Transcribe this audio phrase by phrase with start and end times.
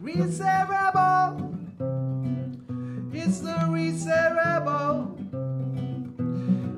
[0.00, 1.54] Reset Rebel.
[3.12, 5.16] It's the Reset Rebel.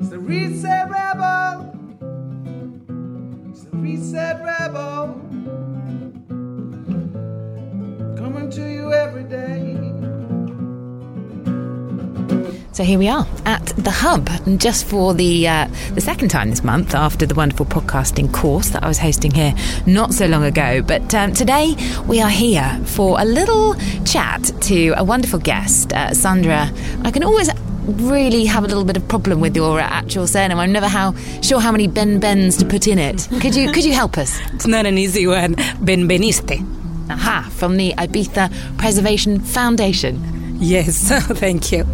[0.00, 1.72] It's the Reset Rebel.
[3.50, 5.20] It's the Reset Rebel.
[8.16, 9.85] Coming to you every day.
[12.76, 16.50] So here we are at the hub, and just for the uh, the second time
[16.50, 19.54] this month, after the wonderful podcasting course that I was hosting here
[19.86, 20.82] not so long ago.
[20.82, 21.74] But um, today
[22.06, 26.70] we are here for a little chat to a wonderful guest, uh, Sandra.
[27.02, 27.48] I can always
[27.86, 30.58] really have a little bit of problem with your uh, actual surname.
[30.58, 33.26] I'm never how sure how many Ben Bens to put in it.
[33.40, 34.38] Could you could you help us?
[34.52, 35.54] It's not an easy one.
[35.80, 36.60] Benbeniste.
[37.08, 40.58] Aha, from the Ibiza Preservation Foundation.
[40.60, 41.86] Yes, thank you.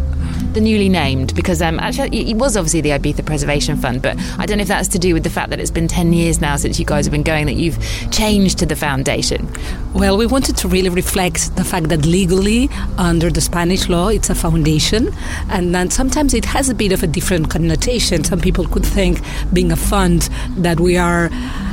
[0.53, 4.45] The newly named because um, actually it was obviously the Ibiza Preservation Fund, but I
[4.45, 6.55] don't know if that's to do with the fact that it's been 10 years now
[6.55, 7.77] since you guys have been going that you've
[8.11, 9.47] changed to the foundation.
[9.93, 14.29] Well, we wanted to really reflect the fact that legally, under the Spanish law, it's
[14.29, 15.09] a foundation,
[15.49, 18.23] and then sometimes it has a bit of a different connotation.
[18.23, 19.21] Some people could think,
[19.53, 21.29] being a fund, that we are.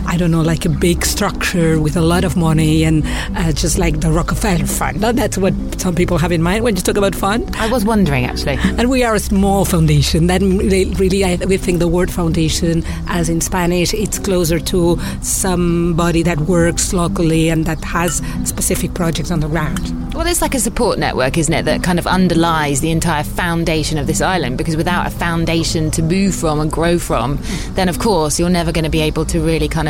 [0.06, 3.04] I don't know, like a big structure with a lot of money and
[3.36, 5.00] uh, just like the Rockefeller Fund.
[5.00, 7.54] That's what some people have in mind when you talk about fund.
[7.56, 8.58] I was wondering actually.
[8.78, 10.26] And we are a small foundation.
[10.26, 16.22] That really, I, we think the word foundation, as in Spanish, it's closer to somebody
[16.22, 19.96] that works locally and that has specific projects on the ground.
[20.14, 23.96] Well, it's like a support network, isn't it, that kind of underlies the entire foundation
[23.96, 24.58] of this island.
[24.58, 27.38] Because without a foundation to move from and grow from,
[27.74, 29.89] then of course you're never going to be able to really kind of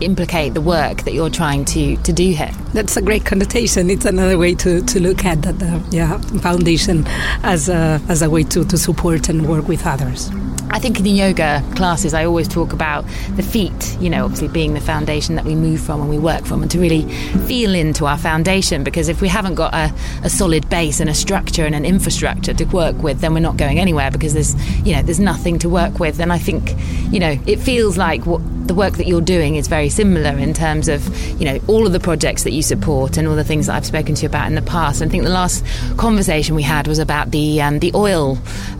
[0.00, 2.52] implicate the work that you're trying to, to do here.
[2.72, 3.90] That's a great connotation.
[3.90, 7.04] It's another way to, to look at the, the uh, yeah, foundation
[7.42, 10.30] as a, as a way to, to support and work with others.
[10.72, 13.04] I think in the yoga classes, I always talk about
[13.34, 16.44] the feet, you know, obviously being the foundation that we move from and we work
[16.44, 17.10] from, and to really
[17.46, 18.84] feel into our foundation.
[18.84, 22.54] Because if we haven't got a, a solid base and a structure and an infrastructure
[22.54, 24.54] to work with, then we're not going anywhere because there's,
[24.86, 26.20] you know, there's nothing to work with.
[26.20, 26.74] And I think,
[27.12, 30.54] you know, it feels like what the work that you're doing is very similar in
[30.54, 31.04] terms of,
[31.40, 33.86] you know, all of the projects that you support and all the things that I've
[33.86, 35.02] spoken to you about in the past.
[35.02, 35.64] I think the last
[35.96, 38.38] conversation we had was about the um, the oil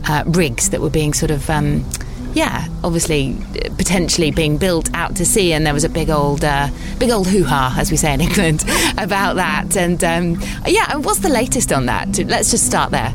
[0.08, 1.50] uh, rigs that were being sort of.
[1.50, 1.79] Um,
[2.34, 3.36] yeah, obviously,
[3.76, 6.68] potentially being built out to sea, and there was a big old, uh,
[6.98, 8.64] big old hoo ha, as we say in England,
[8.98, 9.76] about that.
[9.76, 12.18] And um, yeah, and what's the latest on that?
[12.26, 13.14] Let's just start there.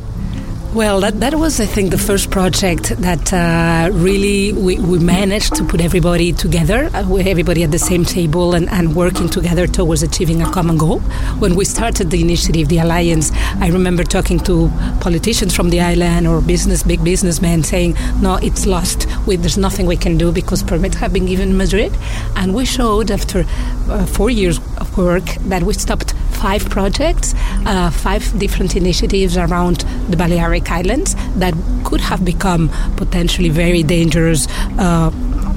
[0.76, 5.56] Well, that, that was, I think, the first project that uh, really we, we managed
[5.56, 10.04] to put everybody together, uh, everybody at the same table and, and working together towards
[10.04, 11.00] achieving a common goal.
[11.40, 13.32] When we started the initiative, the Alliance,
[13.62, 14.70] I remember talking to
[15.00, 19.08] politicians from the island or business, big businessmen saying, no, it's lost.
[19.26, 21.94] We, there's nothing we can do because permits have been given in Madrid.
[22.36, 23.46] And we showed after
[23.88, 27.34] uh, four years of work that we stopped five projects,
[27.66, 29.78] uh, five different initiatives around
[30.10, 31.54] the Balearic Islands that
[31.84, 34.48] could have become potentially very dangerous.
[34.78, 35.12] Uh,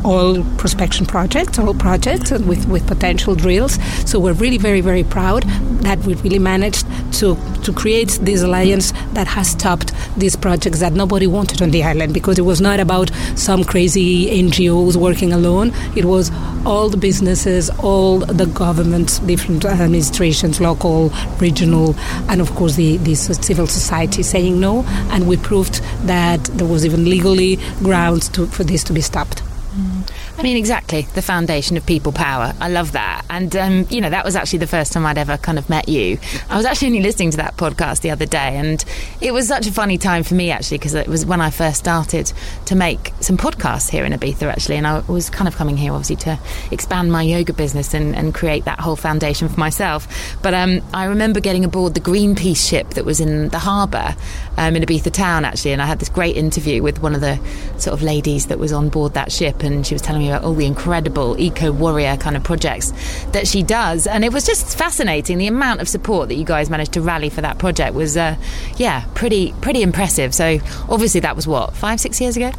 [0.05, 3.79] oil prospection projects, oil projects with, with potential drills.
[4.09, 5.43] So we're really very, very proud
[5.83, 10.93] that we really managed to, to create this alliance that has stopped these projects that
[10.93, 15.73] nobody wanted on the island because it was not about some crazy NGOs working alone.
[15.97, 16.31] It was
[16.65, 21.95] all the businesses, all the governments, different administrations, local, regional,
[22.29, 24.85] and of course the, the civil society saying no.
[25.11, 29.43] And we proved that there was even legally grounds to, for this to be stopped.
[29.79, 30.18] Mm.
[30.39, 31.03] I mean, exactly.
[31.03, 32.55] The foundation of people power.
[32.61, 33.25] I love that.
[33.29, 35.89] And, um, you know, that was actually the first time I'd ever kind of met
[35.89, 36.17] you.
[36.49, 38.85] I was actually only listening to that podcast the other day, and
[39.21, 41.79] it was such a funny time for me, actually, because it was when I first
[41.81, 42.33] started
[42.67, 44.77] to make some podcasts here in Ibiza, actually.
[44.77, 46.39] And I was kind of coming here, obviously, to
[46.71, 50.07] expand my yoga business and, and create that whole foundation for myself.
[50.41, 54.15] But um, I remember getting aboard the Greenpeace ship that was in the harbour
[54.57, 55.73] um, in Ibiza town, actually.
[55.73, 57.41] And I had this great interview with one of the
[57.79, 60.55] sort of ladies that was on board that ship, and she was telling me all
[60.55, 62.93] the incredible eco warrior kind of projects
[63.33, 64.07] that she does.
[64.07, 65.39] And it was just fascinating.
[65.39, 68.37] The amount of support that you guys managed to rally for that project was, uh,
[68.77, 70.35] yeah, pretty pretty impressive.
[70.35, 70.59] So
[70.89, 72.53] obviously that was what five six years ago.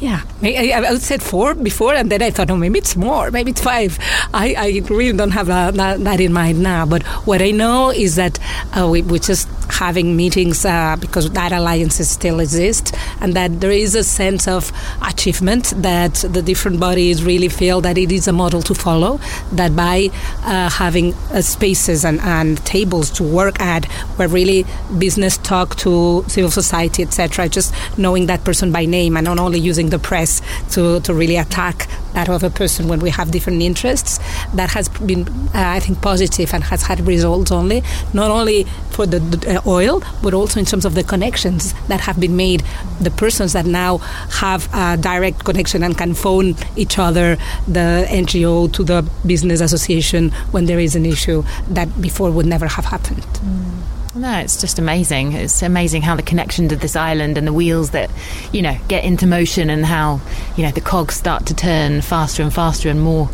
[0.00, 3.50] Yeah, I, I said four before, and then I thought, oh, maybe it's more, maybe
[3.50, 3.98] it's five.
[4.32, 6.86] I, I really don't have that, that, that in mind now.
[6.86, 8.38] But what I know is that
[8.74, 13.70] uh, we, we just having meetings uh, because that alliances still exist, and that there
[13.70, 18.32] is a sense of achievement that the different bodies really feel that it is a
[18.32, 19.20] model to follow.
[19.52, 20.08] That by
[20.44, 23.84] uh, having uh, spaces and, and tables to work at,
[24.16, 24.64] where really
[24.98, 29.58] business talk to civil society, etc., just knowing that person by name and not only
[29.58, 30.40] using the press
[30.72, 34.18] to, to really attack that other person when we have different interests.
[34.54, 37.82] That has been, uh, I think, positive and has had results only,
[38.12, 42.00] not only for the, the uh, oil, but also in terms of the connections that
[42.00, 42.62] have been made.
[43.00, 47.36] The persons that now have a direct connection and can phone each other,
[47.68, 52.66] the NGO to the business association when there is an issue that before would never
[52.66, 53.22] have happened.
[53.22, 53.99] Mm.
[54.14, 55.32] No, it's just amazing.
[55.34, 58.10] It's amazing how the connection to this island and the wheels that,
[58.52, 60.20] you know, get into motion and how,
[60.56, 63.30] you know, the cogs start to turn faster and faster and more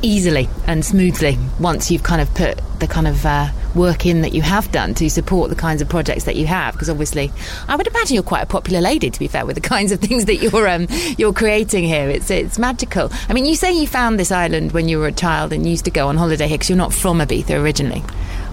[0.00, 4.32] easily and smoothly once you've kind of put the kind of uh, work in that
[4.32, 6.72] you have done to support the kinds of projects that you have.
[6.72, 7.30] Because obviously
[7.68, 10.00] I would imagine you're quite a popular lady to be fair with the kinds of
[10.00, 10.86] things that you're um,
[11.18, 12.08] you're creating here.
[12.08, 13.10] It's it's magical.
[13.28, 15.84] I mean you say you found this island when you were a child and used
[15.84, 18.02] to go on holiday here because you're not from Ibiza originally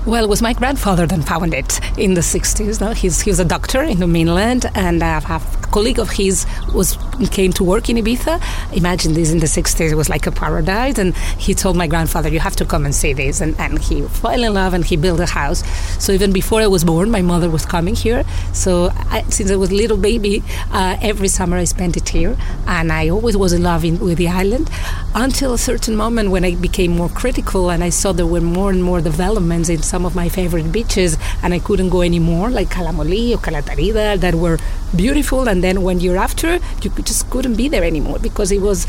[0.08, 2.80] well, it was my grandfather that found it in the 60s.
[2.80, 2.94] No?
[2.94, 6.46] He's, he was a doctor in the mainland, and I have a colleague of his
[6.74, 6.98] was
[7.32, 8.42] came to work in Ibiza.
[8.76, 10.98] Imagine this in the 60s, it was like a paradise.
[10.98, 13.42] And he told my grandfather, You have to come and see this.
[13.42, 15.64] And, and he fell in love and he built a house.
[16.02, 18.24] So even before I was born, my mother was coming here.
[18.54, 22.38] So I, since I was a little baby, uh, every summer I spent it here.
[22.66, 24.70] And I always was in love in, with the island
[25.16, 28.70] until a certain moment when I became more critical and I saw there were more
[28.70, 32.52] and more developments in some some of my favorite beaches and I couldn't go anymore,
[32.52, 34.60] like Cala Molí or Cala Tarida, that were
[34.96, 35.50] beautiful.
[35.50, 38.86] And then one year after, you just couldn't be there anymore because it was,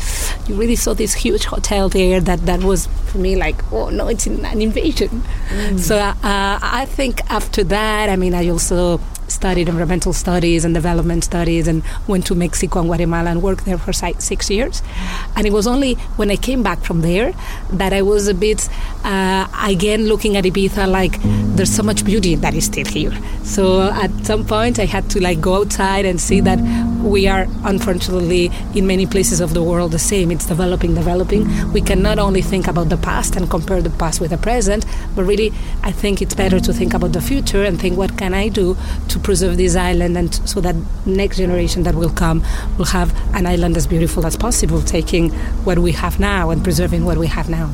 [0.47, 4.07] you really saw this huge hotel there that, that was for me like, oh no,
[4.07, 5.23] it's an invasion.
[5.49, 5.79] Mm.
[5.79, 11.23] So uh, I think after that, I mean, I also studied environmental studies and development
[11.23, 14.81] studies and went to Mexico and Guatemala and worked there for six years.
[15.35, 17.33] And it was only when I came back from there
[17.71, 18.67] that I was a bit,
[19.03, 21.19] uh, again, looking at Ibiza like
[21.55, 23.13] there's so much beauty that is still here.
[23.43, 26.59] So at some point I had to like go outside and see that
[27.03, 30.31] we are unfortunately in many places of the world the same.
[30.31, 31.71] It's developing, developing.
[31.71, 34.85] We can not only think about the past and compare the past with the present,
[35.15, 35.53] but really
[35.83, 38.77] I think it's better to think about the future and think what can I do
[39.07, 40.75] to preserve this island and so that
[41.05, 42.43] next generation that will come
[42.77, 45.29] will have an island as beautiful as possible, taking
[45.65, 47.71] what we have now and preserving what we have now.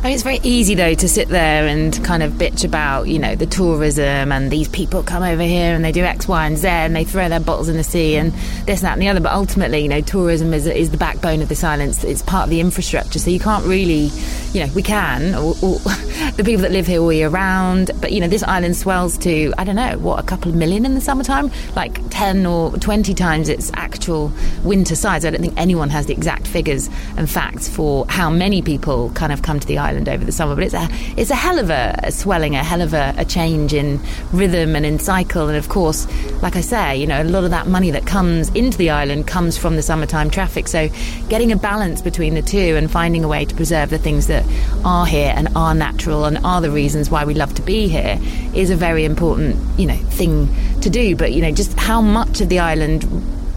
[0.00, 3.18] I mean, it's very easy though to sit there and kind of bitch about, you
[3.18, 6.56] know, the tourism and these people come over here and they do X, Y, and
[6.56, 8.32] Z and they throw their bottles in the sea and
[8.64, 9.20] this, that, and the other.
[9.20, 11.90] But ultimately, you know, tourism is, is the backbone of this island.
[11.90, 13.18] It's, it's part of the infrastructure.
[13.18, 14.10] So you can't really,
[14.54, 15.78] you know, we can, or, or
[16.36, 17.90] the people that live here all year round.
[18.00, 20.86] But, you know, this island swells to, I don't know, what, a couple of million
[20.86, 21.50] in the summertime?
[21.76, 24.32] Like 10 or 20 times its actual
[24.64, 25.26] winter size.
[25.26, 26.88] I don't think anyone has the exact figures
[27.18, 30.32] and facts for how many people kind of come to the island island over the
[30.32, 30.54] summer.
[30.54, 33.24] But it's a it's a hell of a, a swelling, a hell of a, a,
[33.24, 34.00] change in
[34.32, 35.48] rhythm and in cycle.
[35.48, 36.06] And of course,
[36.42, 39.26] like I say, you know, a lot of that money that comes into the island
[39.26, 40.68] comes from the summertime traffic.
[40.68, 40.88] So
[41.28, 44.44] getting a balance between the two and finding a way to preserve the things that
[44.84, 48.18] are here and are natural and are the reasons why we love to be here
[48.54, 50.48] is a very important, you know, thing
[50.80, 51.16] to do.
[51.16, 53.06] But you know, just how much of the island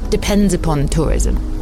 [0.09, 1.52] depends upon tourism.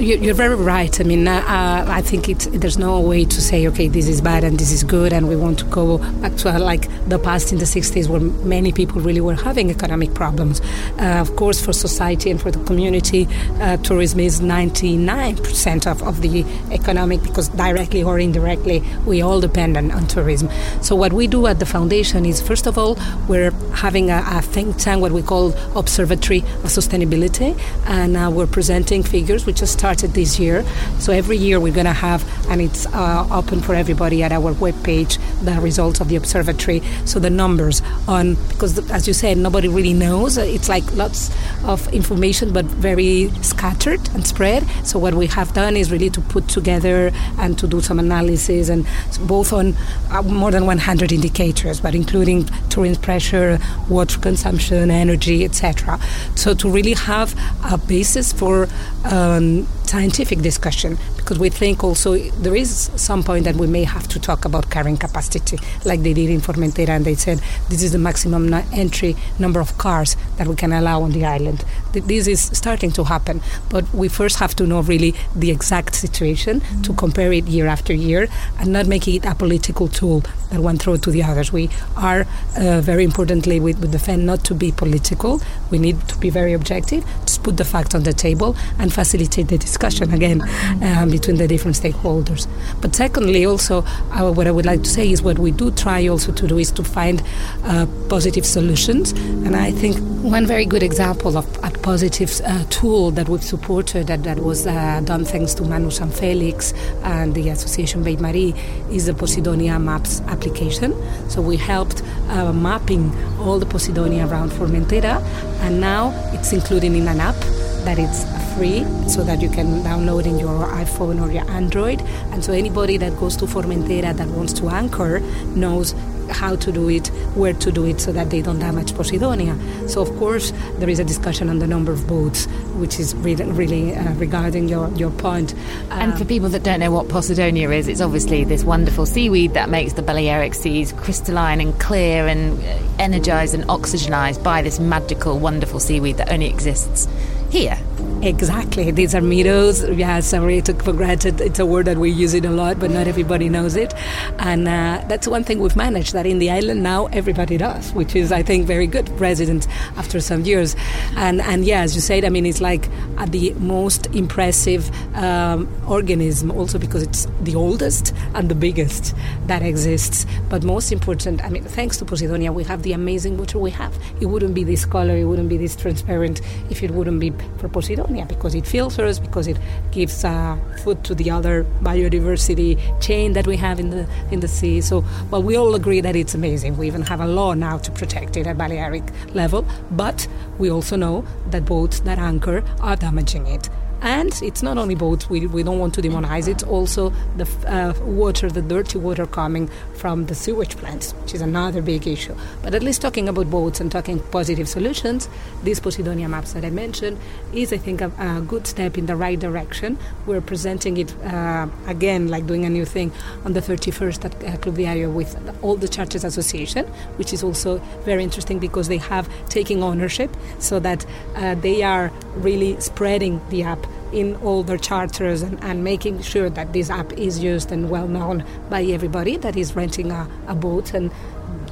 [0.00, 0.98] You're very right.
[0.98, 4.22] I mean, uh, uh, I think it, there's no way to say, okay, this is
[4.22, 7.18] bad and this is good, and we want to go back to uh, like the
[7.18, 10.62] past in the 60s where many people really were having economic problems.
[10.98, 13.28] Uh, of course, for society and for the community,
[13.60, 19.76] uh, tourism is 99% of, of the economic because directly or indirectly, we all depend
[19.76, 20.48] on, on tourism.
[20.80, 22.98] So, what we do at the foundation is, first of all,
[23.28, 28.46] we're having a, a think tank, what we call Observatory of Sustainability, and uh, we're
[28.46, 30.64] presenting figures which just this year.
[30.98, 34.54] So every year we're going to have, and it's uh, open for everybody at our
[34.54, 36.82] webpage, the results of the observatory.
[37.04, 40.36] So the numbers on, because as you said, nobody really knows.
[40.38, 41.30] It's like lots
[41.64, 44.66] of information, but very scattered and spread.
[44.84, 48.68] So what we have done is really to put together and to do some analysis,
[48.68, 48.86] and
[49.26, 49.74] both on
[50.10, 55.98] uh, more than 100 indicators, but including tourism pressure, water consumption, energy, etc.
[56.36, 58.68] So to really have a basis for
[59.04, 64.08] um, scientific discussion because we think also there is some point that we may have
[64.08, 67.92] to talk about carrying capacity, like they did in Formentera, and they said this is
[67.92, 71.64] the maximum entry number of cars that we can allow on the island.
[71.92, 76.60] This is starting to happen, but we first have to know really the exact situation
[76.60, 76.82] mm-hmm.
[76.82, 80.78] to compare it year after year and not make it a political tool that one
[80.78, 81.52] throw to the others.
[81.52, 85.40] We are uh, very importantly we, we defend not to be political.
[85.70, 89.48] We need to be very objective, just put the facts on the table and facilitate
[89.48, 90.42] the discussion again.
[90.82, 92.46] Um, between the different stakeholders.
[92.80, 96.06] But secondly, also, uh, what I would like to say is what we do try
[96.08, 97.22] also to do is to find
[97.64, 99.12] uh, positive solutions.
[99.12, 104.06] And I think one very good example of a positive uh, tool that we've supported
[104.06, 108.56] that, that was uh, done thanks to Manu San Felix and the Association Vell Marí
[108.90, 110.94] is the Posidonia Maps application.
[111.30, 115.22] So we helped uh, mapping all the Posidonia around Formentera,
[115.60, 117.36] and now it's included in an app
[117.84, 122.02] that it's free so that you can download in your iPhone or your Android.
[122.32, 125.20] And so anybody that goes to Formentera that wants to anchor
[125.54, 125.94] knows
[126.30, 129.56] how to do it, where to do it, so that they don't damage Posidonia.
[129.88, 132.46] So, of course, there is a discussion on the number of boats,
[132.76, 135.54] which is really, really uh, regarding your, your point.
[135.90, 139.68] and for people that don't know what Posidonia is, it's obviously this wonderful seaweed that
[139.68, 145.38] makes the Balearic Seas crystalline and clear and uh, energized and oxygenized by this magical,
[145.38, 147.08] wonderful seaweed that only exists
[147.50, 147.76] here.
[148.22, 148.90] Exactly.
[148.90, 149.82] These are meadows.
[149.88, 151.40] Yeah, sorry, took for granted.
[151.40, 153.94] It's a word that we use it a lot, but not everybody knows it.
[154.38, 158.14] And uh, that's one thing we've managed that in the island now everybody does, which
[158.14, 160.76] is, I think, very good residents after some years.
[161.16, 165.66] And, and yeah, as you said, I mean, it's like uh, the most impressive um,
[165.88, 169.14] organism, also because it's the oldest and the biggest
[169.46, 170.26] that exists.
[170.50, 173.96] But most important, I mean, thanks to Posidonia, we have the amazing water we have.
[174.20, 177.70] It wouldn't be this color, it wouldn't be this transparent if it wouldn't be for
[177.70, 179.56] Posidonia because it filters, because it
[179.90, 184.48] gives uh, food to the other biodiversity chain that we have in the in the
[184.48, 184.80] sea.
[184.80, 186.76] So, well, we all agree that it's amazing.
[186.76, 190.26] We even have a law now to protect it at Balearic level, but
[190.58, 193.68] we also know that boats that anchor are damaging it.
[194.02, 197.92] And it's not only boats, we, we don't want to demonize it, also the uh,
[198.04, 202.34] water, the dirty water coming from the sewage plants, which is another big issue.
[202.62, 205.28] But at least talking about boats and talking positive solutions,
[205.62, 207.18] these Posidonia maps that I mentioned
[207.52, 209.98] is, I think, a, a good step in the right direction.
[210.26, 213.12] We're presenting it uh, again, like doing a new thing
[213.44, 217.78] on the 31st at uh, Club Diario with all the churches association, which is also
[218.04, 221.04] very interesting because they have taking ownership so that
[221.36, 226.50] uh, they are really spreading the app in all their charters and, and, making sure
[226.50, 230.54] that this app is used and well known by everybody that is renting a, a
[230.54, 231.10] boat and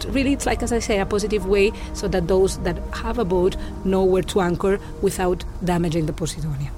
[0.09, 3.25] really it's like as i say a positive way so that those that have a
[3.25, 6.71] boat know where to anchor without damaging the posidonia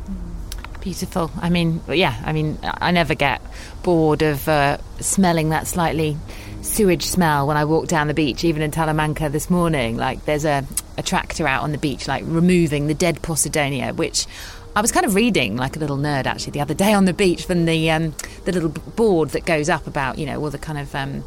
[0.81, 1.31] Beautiful.
[1.39, 3.43] I mean, yeah, I mean, I never get
[3.83, 6.17] bored of uh, smelling that slightly
[6.63, 9.99] sewage smell when I walk down the beach, even in Talamanca this morning.
[9.99, 10.65] Like, there's a,
[10.97, 14.27] a tractor out on the beach, like removing the dead Posidonia, which
[14.75, 17.13] I was kind of reading like a little nerd actually the other day on the
[17.13, 20.59] beach from the um, the little board that goes up about you know all the
[20.59, 21.25] kind of um,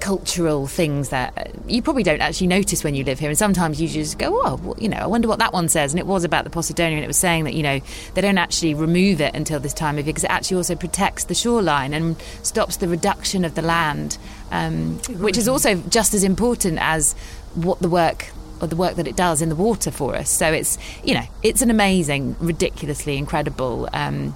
[0.00, 3.28] cultural things that you probably don't actually notice when you live here.
[3.28, 5.92] And sometimes you just go oh well, you know I wonder what that one says.
[5.92, 7.80] And it was about the Posidonia and it was saying that you know
[8.14, 11.24] they don't actually remove it until this time of year because it actually also protects
[11.24, 14.18] the shoreline and stops the reduction of the land
[14.50, 17.12] um, which is also just as important as
[17.54, 18.26] what the work
[18.60, 20.30] or the work that it does in the water for us.
[20.30, 24.34] So it's you know it's an amazing, ridiculously incredible um,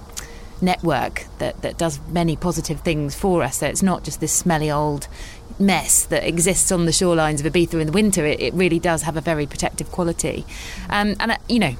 [0.61, 3.57] network that that does many positive things for us.
[3.57, 5.07] So it's not just this smelly old
[5.59, 8.25] mess that exists on the shorelines of Ibiza in the winter.
[8.25, 10.45] It, it really does have a very protective quality,
[10.89, 11.75] um, and uh, you know.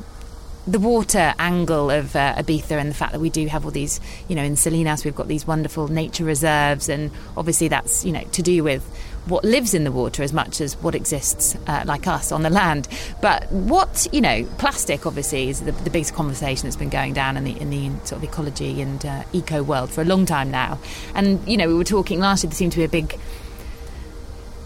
[0.68, 4.00] The water angle of uh, Ibiza and the fact that we do have all these,
[4.28, 8.24] you know, in Salinas we've got these wonderful nature reserves, and obviously that's, you know,
[8.34, 8.84] to do with
[9.26, 12.50] what lives in the water as much as what exists uh, like us on the
[12.50, 12.88] land.
[13.22, 17.38] But what you know, plastic obviously is the, the biggest conversation that's been going down
[17.38, 20.52] in the in the sort of ecology and uh, eco world for a long time
[20.52, 20.80] now.
[21.16, 22.50] And you know, we were talking last year.
[22.50, 23.18] There seemed to be a big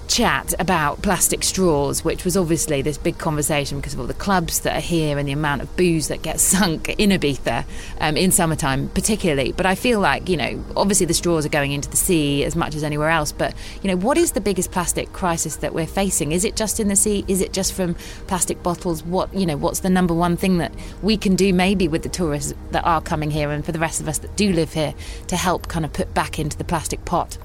[0.07, 4.61] chat about plastic straws, which was obviously this big conversation because of all the clubs
[4.61, 7.65] that are here and the amount of booze that gets sunk in Ibiza
[7.99, 9.51] um, in summertime, particularly.
[9.51, 12.55] But I feel like, you know, obviously the straws are going into the sea as
[12.55, 13.31] much as anywhere else.
[13.31, 16.31] But, you know, what is the biggest plastic crisis that we're facing?
[16.31, 17.25] Is it just in the sea?
[17.27, 17.95] Is it just from
[18.27, 19.03] plastic bottles?
[19.03, 22.09] What, you know, what's the number one thing that we can do maybe with the
[22.09, 24.93] tourists that are coming here and for the rest of us that do live here
[25.27, 27.37] to help kind of put back into the plastic pot?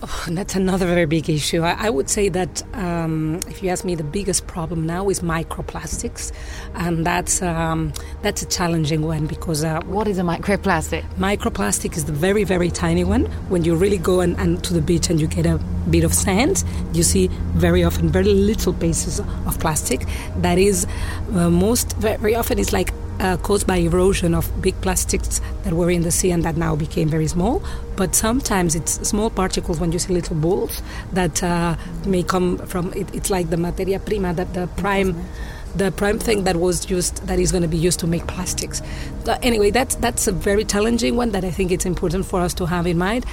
[0.00, 1.62] Oh, that's another very big issue.
[1.62, 5.20] I, I would say that um, if you ask me, the biggest problem now is
[5.20, 6.30] microplastics,
[6.74, 11.02] and that's um, that's a challenging one because uh, what is a microplastic?
[11.16, 13.24] Microplastic is the very very tiny one.
[13.48, 15.58] When you really go and, and to the beach and you get a
[15.90, 16.62] bit of sand,
[16.92, 17.26] you see
[17.56, 20.06] very often very little pieces of plastic.
[20.36, 20.86] That is
[21.32, 25.90] uh, most very often it's like uh, caused by erosion of big plastics that were
[25.90, 27.62] in the sea and that now became very small.
[27.96, 30.82] But sometimes it's small particles when you see little balls
[31.12, 32.92] that uh, may come from.
[32.94, 35.16] It, it's like the materia prima, that the prime
[35.74, 38.82] the prime thing that was used that is going to be used to make plastics.
[39.42, 42.66] Anyway, that's that's a very challenging one that I think it's important for us to
[42.66, 43.26] have in mind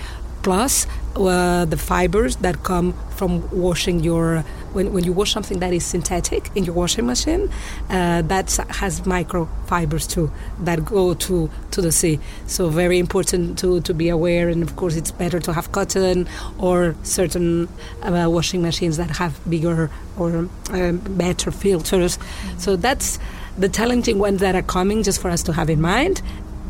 [0.46, 0.86] plus
[1.16, 5.84] uh, the fibers that come from washing your when, when you wash something that is
[5.84, 7.50] synthetic in your washing machine
[7.90, 8.48] uh, that
[8.82, 12.20] has microfibers too that go to to the sea.
[12.46, 16.28] So very important to, to be aware and of course it's better to have cotton
[16.60, 17.68] or certain
[18.04, 22.20] uh, washing machines that have bigger or um, better filters.
[22.60, 23.18] So that's
[23.58, 26.22] the challenging ones that are coming just for us to have in mind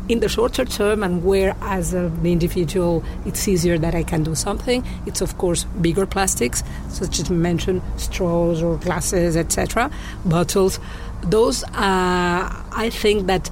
[0.08, 4.34] in the shorter term and where as an individual it's easier that I can do
[4.34, 9.90] something, it's of course bigger plastics, such as mentioned straws or glasses, etc.,
[10.24, 10.78] bottles.
[11.22, 13.50] Those, uh, I think that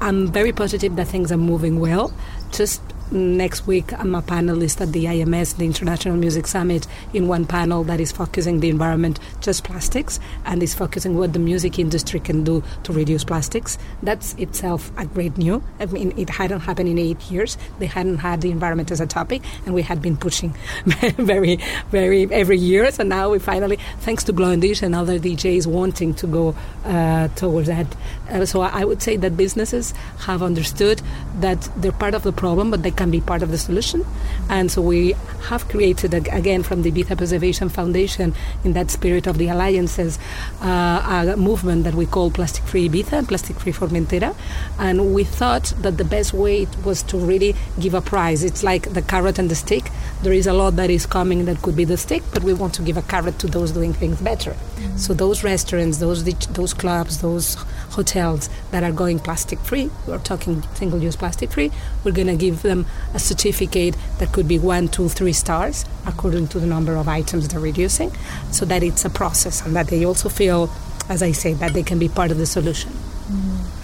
[0.00, 2.12] I'm very positive that things are moving well.
[2.52, 2.80] Just
[3.12, 7.84] next week I'm a panelist at the IMS, the International Music Summit, in one panel
[7.84, 12.44] that is focusing the environment just plastics and is focusing what the music industry can
[12.44, 13.78] do to reduce plastics.
[14.02, 15.62] That's itself a great new.
[15.78, 17.58] I mean, it hadn't happened in eight years.
[17.78, 21.58] They hadn't had the environment as a topic, and we had been pushing very,
[21.90, 22.90] very every year.
[22.90, 27.68] So now we finally, thanks to Blondish and other DJs wanting to go uh, towards
[27.68, 27.86] that.
[28.28, 31.02] Uh, so I would say that businesses have understood
[31.40, 34.04] that they're part of the problem, but they can be part of the solution.
[34.50, 35.14] And so we
[35.48, 40.18] have created, again, from the Ibiza Preservation Foundation, in that spirit of the alliances,
[40.60, 44.34] uh, a movement that we call Plastic Free Ibiza and Plastic Free Formentera.
[44.78, 48.44] And we thought that the best way was to really give a prize.
[48.44, 49.84] It's like the carrot and the stick.
[50.22, 52.74] There is a lot that is coming that could be the stick, but we want
[52.74, 54.50] to give a carrot to those doing things better.
[54.50, 54.96] Mm-hmm.
[54.98, 57.54] So those restaurants, those those clubs, those
[57.90, 61.72] hotels that are going plastic free, we're talking single use plastic free,
[62.04, 62.84] we're going to give them
[63.14, 67.48] a certificate that could be one, two, three stars according to the number of items
[67.48, 68.12] they're reducing,
[68.52, 70.70] so that it's a process and that they also feel,
[71.08, 72.92] as I say, that they can be part of the solution.
[72.92, 73.79] Mm.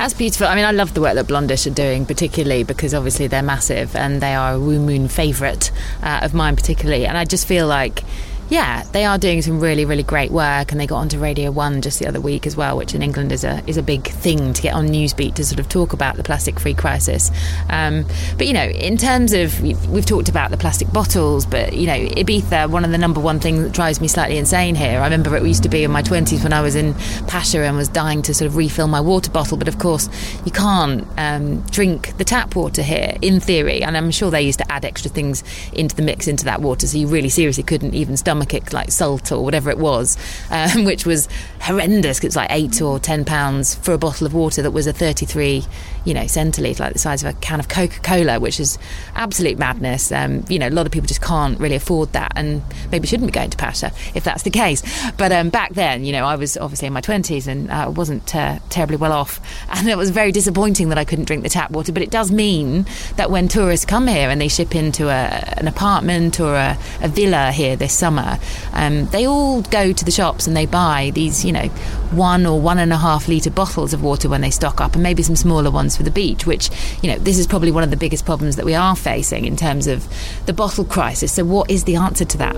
[0.00, 0.46] That's beautiful.
[0.46, 3.94] I mean, I love the work that Blondish are doing, particularly because obviously they're massive
[3.94, 5.70] and they are a Wu Moon favourite
[6.02, 7.04] uh, of mine, particularly.
[7.04, 8.02] And I just feel like
[8.50, 11.80] yeah, they are doing some really, really great work, and they got onto Radio One
[11.80, 14.52] just the other week as well, which in England is a is a big thing
[14.52, 17.30] to get on Newsbeat to sort of talk about the plastic-free crisis.
[17.68, 18.04] Um,
[18.36, 21.96] but you know, in terms of we've talked about the plastic bottles, but you know,
[21.96, 24.98] Ibiza, one of the number one things that drives me slightly insane here.
[25.00, 26.94] I remember it used to be in my twenties when I was in
[27.28, 30.08] Pacha and was dying to sort of refill my water bottle, but of course
[30.44, 34.58] you can't um, drink the tap water here in theory, and I'm sure they used
[34.58, 37.94] to add extra things into the mix into that water, so you really seriously couldn't
[37.94, 38.39] even stomach
[38.72, 40.16] like salt or whatever it was,
[40.50, 41.28] um, which was
[41.60, 42.18] horrendous.
[42.18, 44.92] It was like eight or ten pounds for a bottle of water that was a
[44.92, 45.64] 33,
[46.04, 48.78] you know, centilitre, like the size of a can of Coca Cola, which is
[49.14, 50.12] absolute madness.
[50.12, 53.28] Um, you know, a lot of people just can't really afford that, and maybe shouldn't
[53.28, 54.82] be going to Pacha if that's the case.
[55.16, 57.90] But um, back then, you know, I was obviously in my 20s and I uh,
[57.90, 61.48] wasn't uh, terribly well off, and it was very disappointing that I couldn't drink the
[61.48, 61.92] tap water.
[61.92, 65.68] But it does mean that when tourists come here and they ship into a, an
[65.68, 68.29] apartment or a, a villa here this summer,
[68.72, 71.68] um, they all go to the shops and they buy these, you know,
[72.10, 75.02] one or one and a half litre bottles of water when they stock up, and
[75.02, 76.70] maybe some smaller ones for the beach, which,
[77.02, 79.56] you know, this is probably one of the biggest problems that we are facing in
[79.56, 80.06] terms of
[80.46, 81.32] the bottle crisis.
[81.32, 82.56] So, what is the answer to that?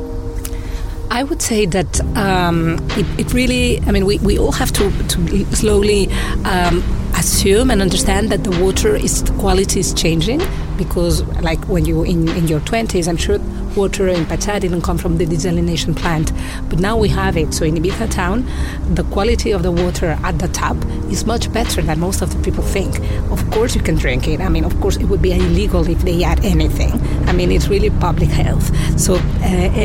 [1.10, 4.90] I would say that um, it, it, really, I mean, we, we all have to,
[5.08, 6.10] to slowly
[6.44, 6.82] um,
[7.22, 10.40] assume and understand that the water is the quality is changing
[10.76, 13.38] because like when you in, in your 20s i'm sure
[13.76, 16.32] water in Pacha didn't come from the desalination plant
[16.68, 17.54] but now we have it.
[17.54, 18.46] So in ibiza town
[18.94, 20.76] the quality of the water at the tap
[21.10, 22.98] is much better than most of the people think.
[23.30, 24.40] Of course you can drink it.
[24.40, 26.92] I mean of course it would be illegal if they add anything.
[27.28, 28.66] I mean it's really public health.
[28.98, 29.20] So uh,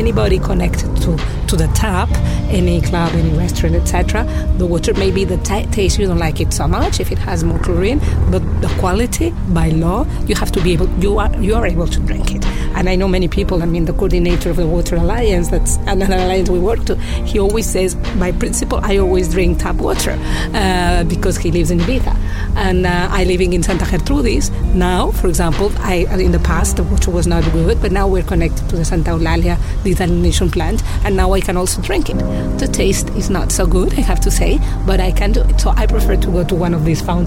[0.02, 1.16] anybody connected to
[1.48, 2.10] to the tap
[2.50, 4.24] any club any restaurant etc
[4.58, 5.98] the water maybe the t- taste.
[5.98, 7.00] You don't like it so much.
[7.00, 10.88] If it has more chlorine but the quality by law you have to be able
[10.98, 12.44] you are you are able to drink it.
[12.78, 13.62] And I know many people.
[13.62, 16.94] I mean, the coordinator of the Water Alliance, that's another alliance we work to.
[17.30, 20.16] He always says, by principle, I always drink tap water
[20.54, 22.14] uh, because he lives in Ibiza,
[22.56, 25.10] and uh, I living in Santa Gertrudis now.
[25.10, 28.68] For example, I in the past the water was not good, but now we're connected
[28.68, 32.18] to the Santa Eulalia desalination plant, and now I can also drink it.
[32.58, 35.60] The taste is not so good, I have to say, but I can do it.
[35.60, 37.17] So I prefer to go to one of these fountains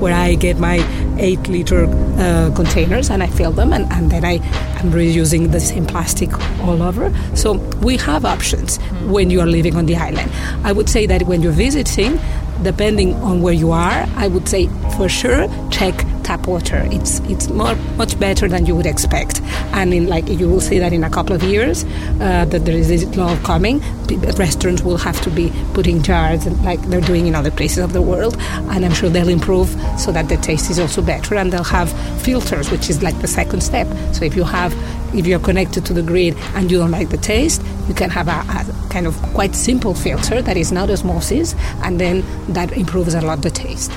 [0.00, 0.78] where I get my
[1.18, 4.34] eight liter uh, containers and I fill them and, and then I
[4.80, 7.12] am reusing the same plastic all over.
[7.34, 10.30] So we have options when you are living on the island.
[10.64, 12.18] I would say that when you're visiting,
[12.62, 15.94] depending on where you are, I would say for sure check
[16.28, 16.82] tap water.
[16.92, 19.40] It's it's more much better than you would expect,
[19.72, 21.84] and in like you will see that in a couple of years
[22.20, 23.80] uh, that there is this law coming.
[24.36, 27.94] Restaurants will have to be putting jars and like they're doing in other places of
[27.94, 28.36] the world,
[28.72, 29.70] and I'm sure they'll improve
[30.04, 31.90] so that the taste is also better, and they'll have
[32.22, 33.86] filters, which is like the second step.
[34.12, 34.74] So if you have
[35.14, 38.28] if you're connected to the grid and you don't like the taste, you can have
[38.28, 43.14] a, a, kind of quite simple filter that is not osmosis, and then that improves
[43.14, 43.90] a lot the taste.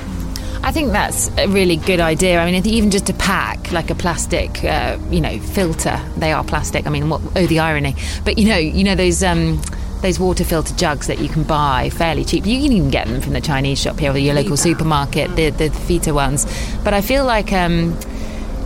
[0.64, 2.40] I think that's a really good idea.
[2.40, 6.00] I mean, even just a pack like a plastic, uh, you know, filter.
[6.16, 6.86] They are plastic.
[6.86, 7.96] I mean, what, oh, the irony!
[8.24, 9.22] But you know, you know those.
[9.22, 9.60] Um,
[10.02, 12.44] those water filter jugs that you can buy fairly cheap.
[12.44, 15.50] You can even get them from the Chinese shop here or your local supermarket, the
[15.50, 16.44] the Brita ones.
[16.82, 17.96] But I feel like um,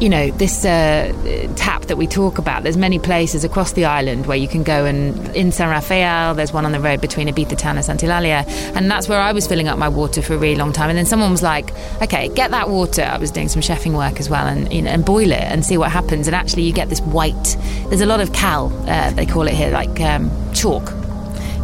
[0.00, 1.12] you know, this uh,
[1.56, 4.84] tap that we talk about, there's many places across the island where you can go
[4.84, 8.46] and in San Rafael, there's one on the road between Ibiza Town and Santa Eulalia.
[8.76, 10.90] And that's where I was filling up my water for a really long time.
[10.90, 13.02] And then someone was like, okay, get that water.
[13.02, 15.64] I was doing some chefing work as well and, you know, and boil it and
[15.64, 16.26] see what happens.
[16.26, 17.56] And actually, you get this white,
[17.88, 20.92] there's a lot of cal, uh, they call it here, like um, chalk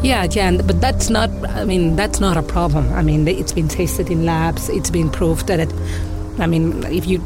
[0.03, 1.31] yeah, yeah, but that's not.
[1.51, 2.93] I mean, that's not a problem.
[2.93, 4.69] I mean, it's been tested in labs.
[4.69, 5.73] It's been proved that it.
[6.41, 7.21] I mean, if you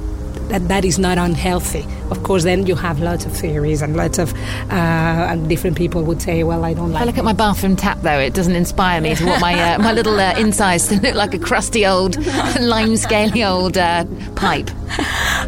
[0.49, 1.85] that that is not unhealthy.
[2.11, 4.33] Of course, then you have lots of theories and lots of
[4.71, 7.77] uh, and different people would say, "Well, I don't like." I look at my bathroom
[7.77, 11.01] tap though; it doesn't inspire me to want my uh, my little uh, insides to
[11.03, 12.17] look like a crusty old
[12.61, 14.05] lime scaly old uh,
[14.35, 14.71] pipe.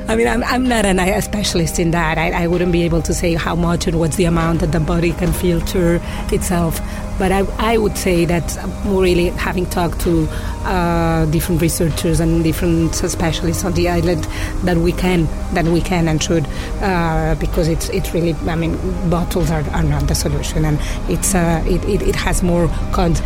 [0.08, 2.18] I mean, I'm, I'm not an, a specialist in that.
[2.18, 4.80] I, I wouldn't be able to say how much and what's the amount that the
[4.80, 6.00] body can filter
[6.32, 6.80] itself.
[7.18, 10.28] But I, I would say that really having talked to
[10.64, 14.24] uh, different researchers and different specialists on the island,
[14.62, 16.46] that we can, that we can and should,
[16.80, 18.34] uh, because it's it's really.
[18.46, 18.76] I mean,
[19.10, 20.78] bottles are, are not the solution, and
[21.10, 23.20] it's uh, it, it, it has more cons.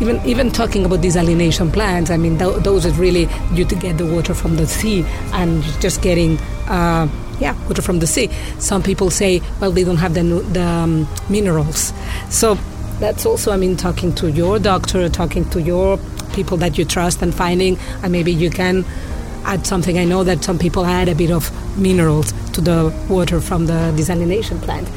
[0.00, 3.98] Even even talking about desalination plants, I mean, th- those are really you to get
[3.98, 6.38] the water from the sea and just getting.
[6.68, 7.08] Uh,
[7.40, 8.30] yeah, water from the sea.
[8.60, 11.92] Some people say, well, they don't have the, the um, minerals.
[12.30, 12.56] So
[13.04, 15.98] that's also, I mean, talking to your doctor, talking to your
[16.32, 18.84] people that you trust, and finding, and maybe you can
[19.44, 19.98] add something.
[19.98, 23.92] I know that some people add a bit of minerals to the water from the
[23.94, 24.88] desalination plant.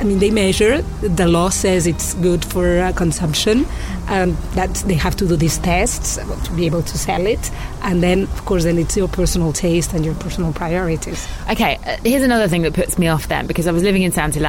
[0.00, 0.82] I mean, they measure.
[1.00, 3.66] The law says it's good for uh, consumption.
[4.08, 8.02] Um, that they have to do these tests to be able to sell it, and
[8.02, 11.26] then, of course, then it's your personal taste and your personal priorities.
[11.50, 14.12] Okay, uh, here's another thing that puts me off then because I was living in
[14.12, 14.42] Santa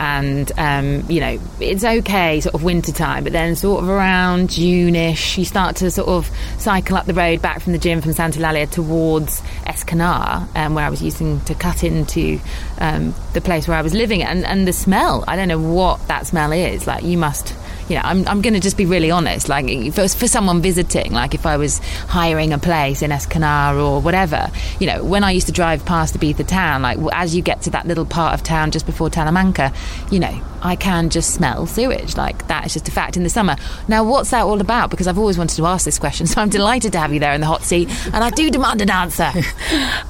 [0.00, 4.50] and um, you know, it's okay, sort of winter time, but then sort of around
[4.50, 8.12] June-ish, you start to sort of cycle up the road back from the gym from
[8.12, 12.40] Santa towards Es Canar, um, where I was using to cut into
[12.78, 15.24] um, the place where I was living, and and the smell.
[15.26, 16.86] I don't know what that smell is.
[16.86, 17.54] Like you must
[17.88, 19.48] you know, I'm, I'm going to just be really honest.
[19.48, 23.82] Like, for, for someone visiting, like if I was hiring a place in Es Canar
[23.82, 27.34] or whatever, you know, when I used to drive past the Ibiza town, like as
[27.34, 29.74] you get to that little part of town just before Talamanca,
[30.12, 32.16] you know, I can just smell sewage.
[32.16, 33.56] Like that is just a fact in the summer.
[33.86, 34.90] Now, what's that all about?
[34.90, 37.32] Because I've always wanted to ask this question, so I'm delighted to have you there
[37.32, 39.30] in the hot seat, and I do demand an answer.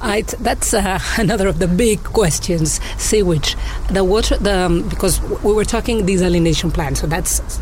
[0.01, 2.79] I, that's uh, another of the big questions.
[2.97, 3.55] Sewage,
[3.89, 7.59] the water, the um, because we were talking desalination plant, so that's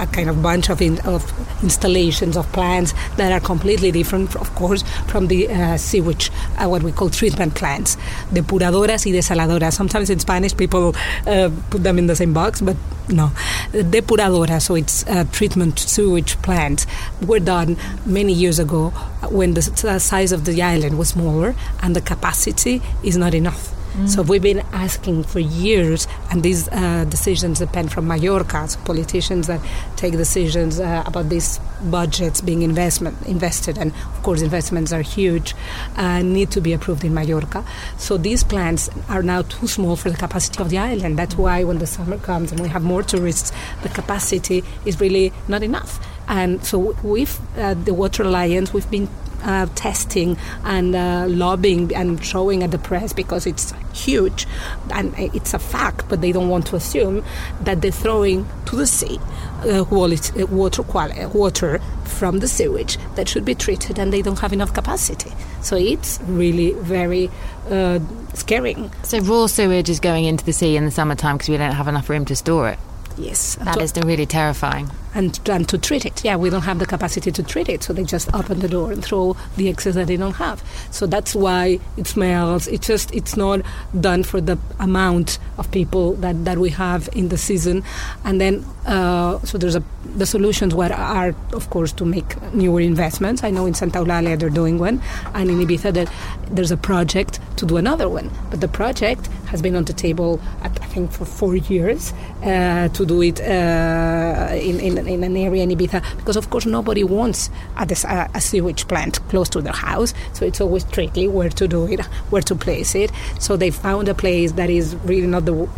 [0.00, 1.32] a kind of bunch of, in, of
[1.62, 6.82] installations of plants that are completely different, of course, from the uh, sewage, uh, what
[6.82, 7.96] we call treatment plants,
[8.32, 9.74] depuradoras y desaladoras.
[9.74, 10.94] Sometimes in Spanish people
[11.26, 12.76] uh, put them in the same box, but
[13.08, 13.30] no.
[13.72, 16.86] Depuradora, so it's uh, treatment sewage plants,
[17.26, 18.90] were done many years ago
[19.30, 23.74] when the size of the island was smaller and the capacity is not enough.
[24.06, 29.46] So we've been asking for years, and these uh, decisions depend from Mallorca, so politicians
[29.46, 29.60] that
[29.96, 35.54] take decisions uh, about these budgets being investment invested, and of course investments are huge,
[35.96, 37.64] uh, need to be approved in Mallorca.
[37.98, 41.18] So these plants are now too small for the capacity of the island.
[41.18, 45.32] That's why when the summer comes and we have more tourists, the capacity is really
[45.48, 45.98] not enough.
[46.28, 49.08] And so with uh, the Water Alliance, we've been
[49.42, 54.46] uh, testing and uh, lobbying and showing at the press because it's huge
[54.92, 57.24] and it's a fact, but they don't want to assume
[57.62, 59.18] that they're throwing to the sea
[59.62, 64.38] uh, quality, water, quality, water from the sewage that should be treated and they don't
[64.40, 65.32] have enough capacity.
[65.62, 67.30] So it's really very
[67.68, 68.00] uh,
[68.34, 68.90] scaring.
[69.02, 71.88] So raw sewage is going into the sea in the summertime because we don't have
[71.88, 72.78] enough room to store it.
[73.18, 74.90] Yes, That is really terrifying.
[75.14, 76.24] And and to treat it.
[76.24, 78.92] Yeah, we don't have the capacity to treat it, so they just open the door
[78.92, 80.62] and throw the excess that they don't have.
[80.90, 82.66] So that's why it smells.
[82.68, 83.62] It's just it's not
[83.98, 87.84] done for the amount of people that, that we have in the season,
[88.24, 89.84] and then uh, so there's a
[90.16, 93.44] the solutions where are of course to make newer investments.
[93.44, 95.02] I know in Santa Eulalia they're doing one,
[95.34, 96.12] and in Ibiza that
[96.50, 98.30] there's a project to do another one.
[98.50, 102.88] But the project has been on the table, I I think, for four years uh,
[102.88, 107.04] to do it uh, in, in, in an area in Ibiza because, of course, nobody
[107.04, 110.14] wants a, a, a sewage plant close to their house.
[110.32, 113.10] So it's always tricky where to do it, where to place it.
[113.38, 115.68] So they found a place that is really not the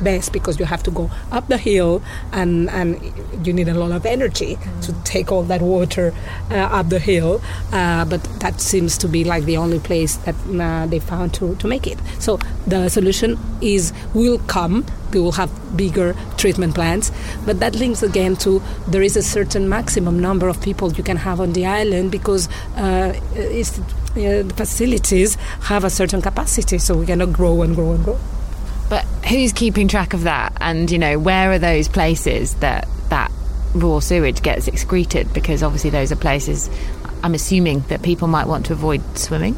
[0.00, 3.00] best because you have to go up the hill and, and
[3.46, 6.14] you need a lot of energy to take all that water
[6.50, 7.40] uh, up the hill.
[7.72, 11.54] Uh, but that seems to be like the only place that uh, they found to,
[11.56, 11.98] to make it.
[12.18, 14.84] So the solution is will come.
[15.12, 17.10] We will have bigger treatment plants,
[17.44, 21.16] but that links again to there is a certain maximum number of people you can
[21.16, 23.82] have on the island because uh, it's, uh,
[24.14, 28.18] the facilities have a certain capacity, so we cannot grow and grow and grow.
[28.90, 30.52] But who's keeping track of that?
[30.60, 33.30] And you know, where are those places that that
[33.72, 35.32] raw sewage gets excreted?
[35.32, 36.68] Because obviously, those are places.
[37.22, 39.56] I'm assuming that people might want to avoid swimming.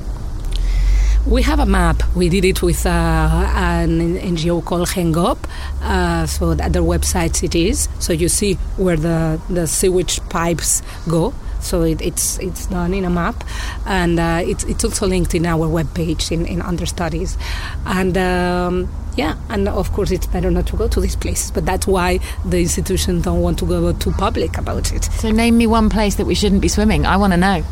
[1.26, 2.02] We have a map.
[2.14, 5.38] We did it with uh, an NGO called GEN-GOB.
[5.80, 7.88] Uh, so at their website it is.
[8.00, 11.32] So you see where the, the sewage pipes go.
[11.60, 13.44] So it, it's it's done in a map,
[13.86, 17.38] and uh, it's it's also linked in our webpage in in under studies,
[17.86, 18.18] and.
[18.18, 21.86] Um, yeah, and of course it's better not to go to these places, but that's
[21.86, 25.04] why the institutions don't want to go too public about it.
[25.04, 27.04] So name me one place that we shouldn't be swimming.
[27.06, 27.62] I want to know.